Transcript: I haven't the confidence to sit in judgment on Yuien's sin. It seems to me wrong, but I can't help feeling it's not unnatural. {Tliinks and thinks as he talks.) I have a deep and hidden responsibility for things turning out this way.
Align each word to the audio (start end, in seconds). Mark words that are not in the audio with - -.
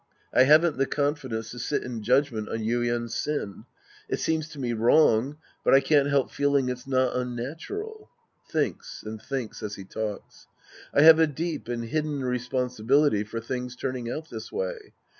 I 0.33 0.45
haven't 0.45 0.77
the 0.79 0.87
confidence 0.87 1.51
to 1.51 1.59
sit 1.59 1.83
in 1.83 2.01
judgment 2.01 2.49
on 2.49 2.61
Yuien's 2.63 3.13
sin. 3.13 3.65
It 4.09 4.17
seems 4.19 4.49
to 4.49 4.57
me 4.59 4.73
wrong, 4.73 5.37
but 5.63 5.75
I 5.75 5.79
can't 5.79 6.09
help 6.09 6.31
feeling 6.31 6.69
it's 6.69 6.87
not 6.87 7.15
unnatural. 7.15 8.09
{Tliinks 8.51 9.03
and 9.05 9.21
thinks 9.21 9.61
as 9.61 9.75
he 9.75 9.83
talks.) 9.83 10.47
I 10.91 11.01
have 11.03 11.19
a 11.19 11.27
deep 11.27 11.67
and 11.67 11.83
hidden 11.85 12.23
responsibility 12.23 13.23
for 13.23 13.39
things 13.39 13.75
turning 13.75 14.09
out 14.09 14.31
this 14.31 14.51
way. 14.51 14.93